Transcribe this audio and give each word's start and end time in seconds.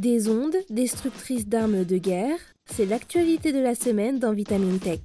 Des 0.00 0.30
ondes 0.30 0.56
destructrices 0.70 1.46
d'armes 1.46 1.84
de 1.84 1.98
guerre, 1.98 2.38
c'est 2.64 2.86
l'actualité 2.86 3.52
de 3.52 3.58
la 3.58 3.74
semaine 3.74 4.18
dans 4.18 4.32
Vitamine 4.32 4.78
Tech. 4.78 5.02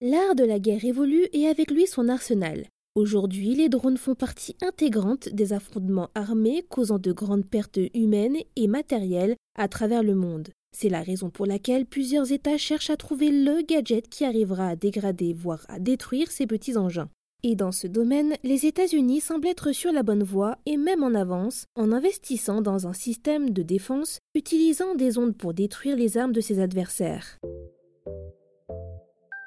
L'art 0.00 0.34
de 0.34 0.44
la 0.44 0.58
guerre 0.58 0.82
évolue 0.82 1.26
et 1.34 1.46
avec 1.46 1.70
lui 1.70 1.86
son 1.86 2.08
arsenal. 2.08 2.68
Aujourd'hui, 2.94 3.54
les 3.54 3.68
drones 3.68 3.98
font 3.98 4.14
partie 4.14 4.56
intégrante 4.62 5.28
des 5.28 5.52
affrontements 5.52 6.08
armés 6.14 6.64
causant 6.66 6.98
de 6.98 7.12
grandes 7.12 7.44
pertes 7.44 7.80
humaines 7.92 8.38
et 8.56 8.66
matérielles 8.66 9.36
à 9.58 9.68
travers 9.68 10.02
le 10.02 10.14
monde. 10.14 10.48
C'est 10.74 10.88
la 10.88 11.02
raison 11.02 11.28
pour 11.28 11.44
laquelle 11.44 11.84
plusieurs 11.84 12.32
États 12.32 12.56
cherchent 12.56 12.88
à 12.88 12.96
trouver 12.96 13.30
le 13.30 13.60
gadget 13.60 14.08
qui 14.08 14.24
arrivera 14.24 14.68
à 14.68 14.76
dégrader, 14.76 15.34
voire 15.34 15.66
à 15.68 15.80
détruire 15.80 16.30
ces 16.30 16.46
petits 16.46 16.78
engins. 16.78 17.10
Et 17.48 17.54
dans 17.54 17.70
ce 17.70 17.86
domaine, 17.86 18.34
les 18.42 18.66
États-Unis 18.66 19.20
semblent 19.20 19.46
être 19.46 19.70
sur 19.70 19.92
la 19.92 20.02
bonne 20.02 20.24
voie 20.24 20.58
et 20.66 20.76
même 20.76 21.04
en 21.04 21.14
avance 21.14 21.66
en 21.76 21.92
investissant 21.92 22.60
dans 22.60 22.88
un 22.88 22.92
système 22.92 23.50
de 23.50 23.62
défense 23.62 24.18
utilisant 24.34 24.96
des 24.96 25.16
ondes 25.16 25.36
pour 25.36 25.54
détruire 25.54 25.94
les 25.94 26.18
armes 26.18 26.32
de 26.32 26.40
ses 26.40 26.58
adversaires. 26.58 27.38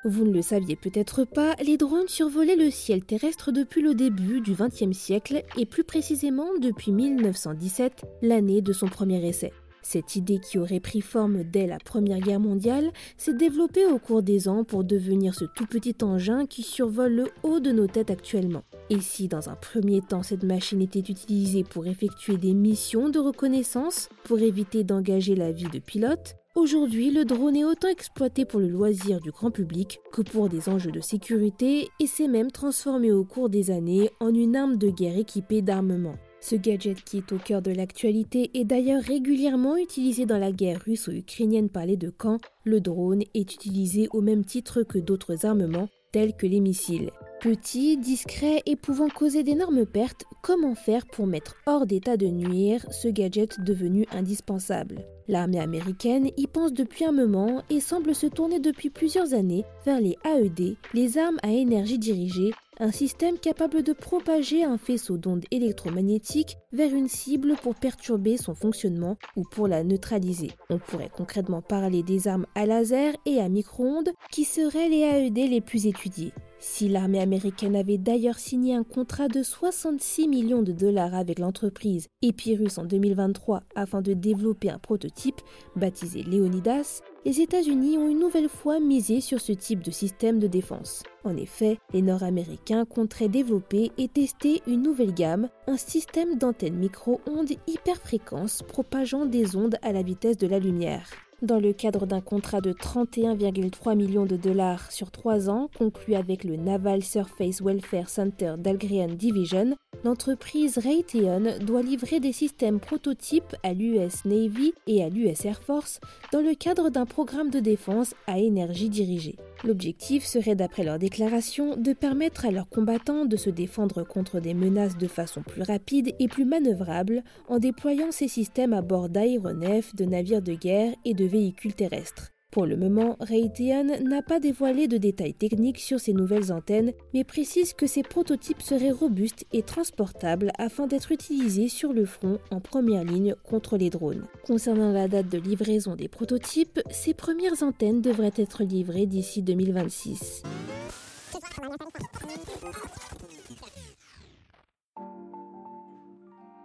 Vous 0.05 0.23
ne 0.23 0.31
le 0.31 0.41
saviez 0.41 0.77
peut-être 0.77 1.25
pas, 1.25 1.55
les 1.55 1.75
drones 1.75 2.07
survolaient 2.07 2.55
le 2.55 2.71
ciel 2.71 3.03
terrestre 3.03 3.51
depuis 3.51 3.81
le 3.81 3.93
début 3.93 4.39
du 4.39 4.53
XXe 4.53 4.97
siècle 4.97 5.43
et 5.57 5.65
plus 5.65 5.83
précisément 5.83 6.47
depuis 6.61 6.93
1917, 6.93 8.05
l'année 8.21 8.61
de 8.61 8.71
son 8.71 8.87
premier 8.87 9.27
essai. 9.27 9.51
Cette 9.81 10.15
idée 10.15 10.39
qui 10.39 10.57
aurait 10.57 10.79
pris 10.79 11.01
forme 11.01 11.43
dès 11.43 11.67
la 11.67 11.77
Première 11.77 12.19
Guerre 12.19 12.39
mondiale 12.39 12.91
s'est 13.17 13.33
développée 13.33 13.85
au 13.85 13.99
cours 13.99 14.23
des 14.23 14.47
ans 14.47 14.63
pour 14.63 14.83
devenir 14.83 15.33
ce 15.35 15.45
tout 15.45 15.65
petit 15.65 15.95
engin 16.01 16.45
qui 16.45 16.63
survole 16.63 17.13
le 17.13 17.27
haut 17.43 17.59
de 17.59 17.71
nos 17.71 17.87
têtes 17.87 18.11
actuellement. 18.11 18.63
Et 18.89 19.01
si 19.01 19.27
dans 19.27 19.49
un 19.49 19.55
premier 19.55 20.01
temps 20.01 20.23
cette 20.23 20.43
machine 20.43 20.81
était 20.81 20.99
utilisée 20.99 21.63
pour 21.63 21.87
effectuer 21.87 22.37
des 22.37 22.53
missions 22.53 23.09
de 23.09 23.19
reconnaissance, 23.19 24.09
pour 24.23 24.39
éviter 24.39 24.83
d'engager 24.83 25.35
la 25.35 25.51
vie 25.51 25.69
de 25.69 25.79
pilote, 25.79 26.35
Aujourd'hui, 26.55 27.11
le 27.11 27.25
drone 27.25 27.55
est 27.55 27.63
autant 27.63 27.87
exploité 27.87 28.43
pour 28.43 28.59
le 28.59 28.67
loisir 28.67 29.21
du 29.21 29.31
grand 29.31 29.51
public 29.51 30.01
que 30.11 30.23
pour 30.23 30.49
des 30.49 30.67
enjeux 30.67 30.91
de 30.91 30.99
sécurité 30.99 31.89
et 31.99 32.07
s'est 32.07 32.27
même 32.27 32.51
transformé 32.51 33.11
au 33.11 33.23
cours 33.23 33.49
des 33.49 33.69
années 33.69 34.09
en 34.19 34.33
une 34.33 34.55
arme 34.55 34.77
de 34.77 34.89
guerre 34.89 35.17
équipée 35.17 35.61
d'armement. 35.61 36.15
Ce 36.41 36.55
gadget 36.55 37.03
qui 37.03 37.17
est 37.17 37.31
au 37.31 37.37
cœur 37.37 37.61
de 37.61 37.71
l'actualité 37.71 38.51
est 38.53 38.63
d'ailleurs 38.63 39.03
régulièrement 39.03 39.75
utilisé 39.75 40.25
dans 40.25 40.37
la 40.37 40.51
guerre 40.51 40.81
russo-ukrainienne 40.85 41.69
par 41.69 41.85
les 41.85 41.97
deux 41.97 42.11
camps. 42.11 42.39
Le 42.63 42.79
drone 42.79 43.23
est 43.33 43.53
utilisé 43.53 44.07
au 44.11 44.21
même 44.21 44.45
titre 44.45 44.83
que 44.83 44.97
d'autres 44.97 45.45
armements 45.45 45.89
tels 46.11 46.35
que 46.35 46.47
les 46.47 46.61
missiles. 46.61 47.11
Petit, 47.41 47.95
discret 47.95 48.61
et 48.65 48.75
pouvant 48.75 49.07
causer 49.07 49.43
d'énormes 49.43 49.85
pertes, 49.85 50.25
comment 50.41 50.75
faire 50.75 51.07
pour 51.07 51.25
mettre 51.25 51.55
hors 51.67 51.85
d'état 51.85 52.17
de 52.17 52.27
nuire 52.27 52.85
ce 52.91 53.07
gadget 53.07 53.61
devenu 53.61 54.05
indispensable? 54.11 55.05
L'armée 55.29 55.61
américaine 55.61 56.31
y 56.35 56.47
pense 56.47 56.73
depuis 56.73 57.05
un 57.05 57.13
moment 57.13 57.63
et 57.69 57.79
semble 57.79 58.13
se 58.13 58.27
tourner 58.27 58.59
depuis 58.59 58.89
plusieurs 58.89 59.33
années 59.33 59.63
vers 59.85 60.01
les 60.01 60.17
AED, 60.25 60.75
les 60.93 61.17
armes 61.17 61.37
à 61.41 61.51
énergie 61.51 61.97
dirigée, 61.97 62.51
un 62.77 62.91
système 62.91 63.37
capable 63.37 63.83
de 63.83 63.93
propager 63.93 64.65
un 64.65 64.77
faisceau 64.77 65.15
d'ondes 65.15 65.45
électromagnétiques 65.49 66.57
vers 66.73 66.93
une 66.93 67.07
cible 67.07 67.55
pour 67.63 67.75
perturber 67.75 68.35
son 68.35 68.53
fonctionnement 68.53 69.17
ou 69.37 69.43
pour 69.49 69.69
la 69.69 69.85
neutraliser. 69.85 70.51
On 70.69 70.77
pourrait 70.77 71.11
concrètement 71.15 71.61
parler 71.61 72.03
des 72.03 72.27
armes 72.27 72.47
à 72.55 72.65
laser 72.65 73.13
et 73.25 73.39
à 73.39 73.47
micro-ondes 73.47 74.11
qui 74.29 74.43
seraient 74.43 74.89
les 74.89 75.03
AED 75.03 75.49
les 75.49 75.61
plus 75.61 75.87
étudiées. 75.87 76.33
Si 76.61 76.89
l'armée 76.89 77.21
américaine 77.21 77.77
avait 77.77 77.97
d'ailleurs 77.97 78.37
signé 78.37 78.75
un 78.75 78.83
contrat 78.83 79.29
de 79.29 79.43
66 79.43 80.27
millions 80.27 80.61
de 80.61 80.73
dollars 80.73 81.15
avec 81.15 81.39
l'entreprise 81.39 82.09
Epirus 82.21 82.77
en 82.77 82.83
2023 82.83 83.63
afin 83.75 84.01
de 84.01 84.13
développer 84.13 84.69
un 84.69 84.77
prototype 84.77 85.39
baptisé 85.77 86.21
Leonidas, 86.21 87.01
les 87.25 87.39
États-Unis 87.39 87.97
ont 87.97 88.09
une 88.09 88.19
nouvelle 88.19 88.49
fois 88.49 88.81
misé 88.81 89.21
sur 89.21 89.39
ce 89.39 89.53
type 89.53 89.81
de 89.81 89.91
système 89.91 90.37
de 90.37 90.47
défense. 90.47 91.03
En 91.23 91.37
effet, 91.37 91.77
les 91.93 92.01
Nord-Américains 92.01 92.83
compteraient 92.83 93.29
développer 93.29 93.93
et 93.97 94.09
tester 94.09 94.61
une 94.67 94.81
nouvelle 94.81 95.13
gamme, 95.13 95.47
un 95.67 95.77
système 95.77 96.37
d'antennes 96.37 96.77
micro-ondes 96.77 97.53
hyperfréquences 97.67 98.63
propageant 98.63 99.25
des 99.25 99.55
ondes 99.55 99.77
à 99.81 99.93
la 99.93 100.01
vitesse 100.01 100.37
de 100.37 100.47
la 100.47 100.59
lumière 100.59 101.09
dans 101.41 101.59
le 101.59 101.73
cadre 101.73 102.05
d'un 102.05 102.21
contrat 102.21 102.61
de 102.61 102.73
31,3 102.73 103.95
millions 103.95 104.25
de 104.25 104.35
dollars 104.35 104.91
sur 104.91 105.11
trois 105.11 105.49
ans 105.49 105.69
conclu 105.77 106.15
avec 106.15 106.43
le 106.43 106.55
Naval 106.55 107.03
Surface 107.03 107.61
Welfare 107.61 108.09
Center 108.09 108.55
d'Algerian 108.57 109.07
Division, 109.07 109.75
l'entreprise 110.03 110.77
Raytheon 110.77 111.59
doit 111.61 111.81
livrer 111.81 112.19
des 112.19 112.31
systèmes 112.31 112.79
prototypes 112.79 113.55
à 113.63 113.73
l'US 113.73 114.25
Navy 114.25 114.73
et 114.87 115.03
à 115.03 115.09
l'US 115.09 115.45
Air 115.45 115.61
Force 115.61 115.99
dans 116.31 116.41
le 116.41 116.55
cadre 116.55 116.89
d'un 116.89 117.05
programme 117.05 117.49
de 117.49 117.59
défense 117.59 118.15
à 118.27 118.39
énergie 118.39 118.89
dirigée. 118.89 119.35
L'objectif 119.63 120.25
serait, 120.25 120.55
d'après 120.55 120.83
leur 120.83 120.99
déclaration, 120.99 121.75
de 121.75 121.93
permettre 121.93 122.45
à 122.45 122.51
leurs 122.51 122.69
combattants 122.69 123.25
de 123.25 123.35
se 123.35 123.49
défendre 123.49 124.03
contre 124.03 124.39
des 124.39 124.53
menaces 124.53 124.97
de 124.97 125.07
façon 125.07 125.41
plus 125.41 125.63
rapide 125.63 126.15
et 126.19 126.27
plus 126.27 126.45
manœuvrable 126.45 127.23
en 127.47 127.59
déployant 127.59 128.11
ces 128.11 128.27
systèmes 128.27 128.73
à 128.73 128.81
bord 128.81 129.09
d'aéronefs, 129.09 129.95
de 129.95 130.05
navires 130.05 130.41
de 130.41 130.53
guerre 130.53 130.93
et 131.03 131.13
de 131.13 131.25
véhicules 131.25 131.75
terrestres. 131.75 132.31
Pour 132.51 132.65
le 132.65 132.77
moment, 132.77 133.15
Raytheon 133.19 134.03
n'a 134.03 134.23
pas 134.23 134.39
dévoilé 134.39 134.87
de 134.87 134.97
détails 134.97 135.35
techniques 135.35 135.77
sur 135.77 135.99
ces 135.99 136.13
nouvelles 136.13 136.51
antennes, 136.51 136.93
mais 137.13 137.23
précise 137.23 137.73
que 137.73 137.85
ces 137.85 138.01
prototypes 138.01 138.63
seraient 138.63 138.89
robustes 138.89 139.45
et 139.53 139.61
transportables 139.61 140.51
afin 140.57 140.87
d'être 140.87 141.11
utilisés 141.11 141.67
sur 141.67 141.93
le 141.93 142.05
front 142.05 142.39
en 142.49 142.59
première 142.59 143.03
ligne 143.03 143.35
contre 143.43 143.77
les 143.77 143.91
drones. 143.91 144.25
Concernant 144.47 144.91
la 144.91 145.07
date 145.07 145.29
de 145.29 145.37
livraison 145.37 145.95
des 145.95 146.07
prototypes, 146.07 146.81
ces 146.89 147.13
premières 147.13 147.61
antennes 147.61 148.01
devraient 148.01 148.33
être 148.35 148.63
livrées 148.63 149.05
d'ici 149.05 149.43
2026. 149.43 150.41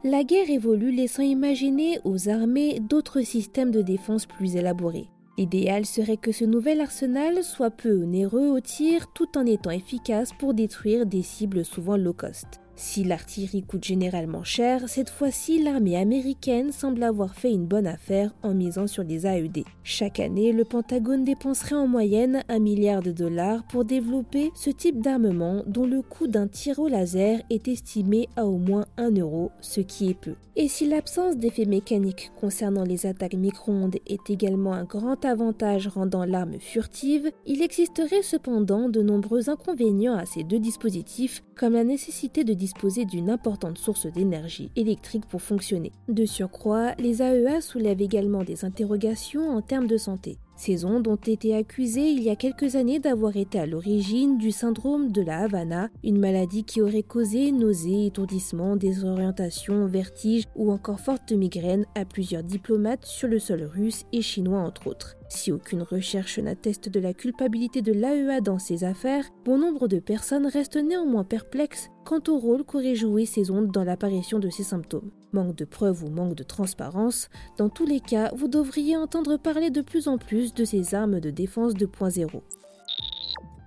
La 0.03 0.25
guerre 0.25 0.49
évolue 0.49 0.93
laissant 0.93 1.23
imaginer 1.23 1.99
aux 2.05 2.31
armées 2.31 2.81
d'autres 2.81 3.21
systèmes 3.21 3.71
de 3.71 3.83
défense 3.83 4.25
plus 4.25 4.57
élaborés. 4.57 5.09
L'idéal 5.37 5.85
serait 5.85 6.17
que 6.17 6.31
ce 6.31 6.45
nouvel 6.45 6.81
arsenal 6.81 7.43
soit 7.43 7.71
peu 7.71 8.03
onéreux 8.03 8.49
au 8.49 8.61
tir 8.61 9.13
tout 9.13 9.37
en 9.37 9.45
étant 9.47 9.71
efficace 9.71 10.33
pour 10.33 10.55
détruire 10.55 11.07
des 11.07 11.23
cibles 11.23 11.65
souvent 11.65 11.97
low 11.97 12.13
cost. 12.13 12.64
Si 12.77 13.05
l'artillerie 13.05 13.63
coûte 13.63 13.85
généralement 13.85 14.43
cher, 14.43 14.89
cette 14.89 15.11
fois-ci 15.11 15.63
l'armée 15.63 15.97
américaine 15.97 16.73
semble 16.73 17.05
avoir 17.05 17.35
fait 17.35 17.53
une 17.53 17.67
bonne 17.67 17.87
affaire 17.87 18.35
en 18.43 18.53
misant 18.53 18.89
sur 18.89 19.05
les 19.05 19.27
AED. 19.27 19.65
Chaque 19.85 20.19
année, 20.19 20.53
le 20.53 20.65
Pentagone 20.65 21.25
dépenserait 21.25 21.77
en 21.77 21.87
moyenne 21.87 22.43
un 22.49 22.59
milliard 22.59 23.03
de 23.03 23.13
dollars 23.13 23.63
pour 23.69 23.85
développer 23.85 24.51
ce 24.57 24.71
type 24.71 25.01
d'armement 25.01 25.63
dont 25.67 25.87
le 25.87 26.03
coût 26.03 26.27
d'un 26.27 26.49
tir 26.49 26.81
au 26.81 26.89
laser 26.89 27.43
est 27.49 27.69
estimé 27.69 28.29
à 28.37 28.47
au 28.47 28.59
moins 28.59 28.87
1 28.97 29.13
euro, 29.19 29.53
ce 29.61 29.81
qui 29.81 30.11
est 30.11 30.15
peu. 30.15 30.35
Et 30.57 30.69
si 30.69 30.87
l'absence 30.87 31.37
d'effet 31.37 31.65
mécanique 31.65 32.31
concernant 32.41 32.85
les 32.85 33.07
attaques 33.07 33.35
micro-ondes 33.35 33.97
est 34.07 34.31
également 34.31 34.73
un 34.73 34.85
grand 34.85 35.25
avantage 35.25 35.89
rendant 35.89 36.25
l'arme 36.25 36.61
furtive, 36.61 37.33
il 37.45 37.61
existerait 37.61 38.23
cependant 38.23 38.89
de 38.89 39.03
nombreux 39.03 39.51
inconvénients 39.51 40.17
à 40.17 40.27
ces 40.27 40.45
deux 40.45 40.61
dispositifs, 40.61 41.43
comme 41.57 41.73
la 41.73 41.83
nécessité 41.83 42.45
de 42.45 42.55
disposer 42.65 43.05
d'une 43.05 43.29
importante 43.29 43.77
source 43.77 44.07
d'énergie 44.07 44.71
électrique 44.75 45.27
pour 45.27 45.43
fonctionner. 45.43 45.93
De 46.09 46.25
surcroît, 46.25 46.95
les 46.99 47.21
AEA 47.21 47.61
soulèvent 47.61 48.01
également 48.01 48.43
des 48.43 48.65
interrogations 48.65 49.51
en 49.51 49.61
termes 49.61 49.87
de 49.87 49.99
santé. 49.99 50.39
Ces 50.57 50.85
ondes 50.85 51.09
ont 51.09 51.17
été 51.17 51.55
accusées 51.55 52.11
il 52.11 52.23
y 52.23 52.31
a 52.31 52.37
quelques 52.37 52.77
années 52.77 53.01
d'avoir 53.01 53.37
été 53.37 53.59
à 53.59 53.67
l'origine 53.67 54.39
du 54.39 54.53
syndrome 54.53 55.11
de 55.11 55.21
la 55.21 55.41
Havana, 55.41 55.91
une 56.05 56.19
maladie 56.19 56.65
qui 56.65 56.81
aurait 56.81 57.03
causé 57.03 57.51
nausées, 57.51 58.07
étourdissements, 58.07 58.77
désorientation, 58.77 59.87
vertiges 59.87 60.45
ou 60.55 60.71
encore 60.71 61.01
fortes 61.01 61.33
migraines 61.33 61.87
à 61.97 62.05
plusieurs 62.05 62.45
diplomates 62.45 63.05
sur 63.05 63.29
le 63.29 63.41
sol 63.41 63.65
russe 63.65 64.05
et 64.13 64.23
chinois 64.23 64.61
entre 64.61 64.87
autres. 64.87 65.17
Si 65.29 65.51
aucune 65.51 65.83
recherche 65.83 66.39
n'atteste 66.39 66.89
de 66.89 67.01
la 67.01 67.15
culpabilité 67.15 67.83
de 67.83 67.93
l'AEA 67.93 68.41
dans 68.41 68.61
ces 68.61 68.85
affaires, 68.85 69.25
bon 69.45 69.59
nombre 69.59 69.89
de 69.89 69.99
personnes 69.99 70.47
restent 70.47 70.77
néanmoins 70.77 71.25
perplexes 71.25 71.91
quant 72.05 72.21
au 72.29 72.39
rôle 72.39 72.65
qu'auraient 72.65 72.95
joué 72.95 73.27
ces 73.27 73.51
ondes 73.51 73.73
dans 73.73 73.85
l'apparition 73.85 74.39
de 74.39 74.51
ces 74.51 74.63
symptômes. 74.63 75.11
Manque 75.33 75.57
de 75.57 75.65
preuves 75.65 76.05
ou 76.05 76.11
manque 76.11 76.35
de 76.35 76.43
transparence, 76.43 77.29
dans 77.59 77.69
tous 77.69 77.87
les 77.87 78.01
cas, 78.01 78.31
vous 78.37 78.49
devriez 78.49 78.97
entendre 78.97 79.37
parler 79.37 79.71
de 79.71 79.81
plus 79.81 80.07
en 80.07 80.19
plus 80.19 80.55
de 80.55 80.65
ces 80.65 80.95
armes 80.95 81.21
de 81.21 81.31
défense 81.31 81.75
2.0. 81.75 82.43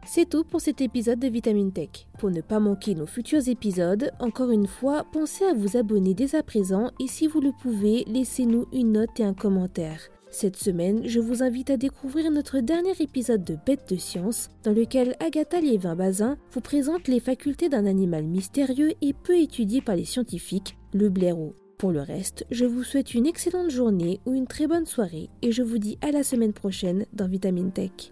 C'est 0.05 0.29
tout 0.29 0.45
pour 0.45 0.61
cet 0.61 0.79
épisode 0.79 1.19
de 1.19 1.27
Vitamine 1.27 1.73
Tech. 1.73 2.07
Pour 2.17 2.31
ne 2.31 2.39
pas 2.39 2.61
manquer 2.61 2.95
nos 2.95 3.05
futurs 3.05 3.49
épisodes, 3.49 4.11
encore 4.19 4.51
une 4.51 4.67
fois, 4.67 5.05
pensez 5.11 5.43
à 5.43 5.53
vous 5.53 5.75
abonner 5.75 6.13
dès 6.13 6.33
à 6.33 6.43
présent 6.43 6.91
et 7.01 7.07
si 7.07 7.27
vous 7.27 7.41
le 7.41 7.51
pouvez, 7.51 8.05
laissez-nous 8.07 8.67
une 8.71 8.93
note 8.93 9.19
et 9.19 9.25
un 9.25 9.33
commentaire. 9.33 9.99
Cette 10.29 10.57
semaine, 10.57 11.07
je 11.07 11.19
vous 11.19 11.41
invite 11.41 11.69
à 11.69 11.77
découvrir 11.77 12.29
notre 12.31 12.59
dernier 12.59 12.93
épisode 12.99 13.43
de 13.43 13.57
Bête 13.65 13.89
de 13.89 13.95
science, 13.95 14.49
dans 14.63 14.73
lequel 14.73 15.15
Agatha 15.19 15.61
Liévin-Bazin 15.61 16.37
vous 16.51 16.61
présente 16.61 17.07
les 17.07 17.19
facultés 17.19 17.69
d'un 17.69 17.85
animal 17.85 18.25
mystérieux 18.25 18.93
et 19.01 19.13
peu 19.13 19.37
étudié 19.37 19.81
par 19.81 19.95
les 19.95 20.05
scientifiques, 20.05 20.77
le 20.93 21.09
blaireau. 21.09 21.55
Pour 21.77 21.91
le 21.91 22.01
reste, 22.01 22.45
je 22.51 22.65
vous 22.65 22.83
souhaite 22.83 23.13
une 23.13 23.27
excellente 23.27 23.69
journée 23.69 24.19
ou 24.25 24.33
une 24.33 24.47
très 24.47 24.67
bonne 24.67 24.85
soirée 24.85 25.29
et 25.41 25.51
je 25.51 25.61
vous 25.61 25.77
dis 25.77 25.97
à 26.01 26.11
la 26.11 26.23
semaine 26.23 26.53
prochaine 26.53 27.05
dans 27.13 27.27
Vitamine 27.27 27.71
Tech. 27.71 28.11